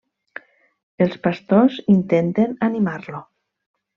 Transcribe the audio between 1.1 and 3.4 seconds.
pastors intenten animar-lo.